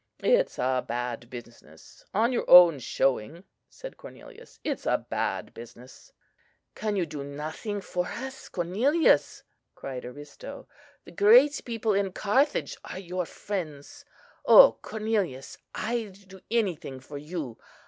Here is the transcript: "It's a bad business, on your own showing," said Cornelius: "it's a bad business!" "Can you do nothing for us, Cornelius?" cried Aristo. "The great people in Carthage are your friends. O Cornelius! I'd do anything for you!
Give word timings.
"It's 0.23 0.57
a 0.57 0.83
bad 0.87 1.29
business, 1.29 2.03
on 2.11 2.33
your 2.33 2.49
own 2.49 2.79
showing," 2.79 3.43
said 3.69 3.97
Cornelius: 3.97 4.59
"it's 4.63 4.87
a 4.87 5.05
bad 5.07 5.53
business!" 5.53 6.11
"Can 6.73 6.95
you 6.95 7.05
do 7.05 7.23
nothing 7.23 7.81
for 7.81 8.07
us, 8.07 8.49
Cornelius?" 8.49 9.43
cried 9.75 10.03
Aristo. 10.03 10.67
"The 11.05 11.11
great 11.11 11.61
people 11.65 11.93
in 11.93 12.13
Carthage 12.13 12.77
are 12.83 12.97
your 12.97 13.27
friends. 13.27 14.03
O 14.43 14.71
Cornelius! 14.81 15.59
I'd 15.75 16.27
do 16.27 16.39
anything 16.49 16.99
for 16.99 17.19
you! 17.19 17.59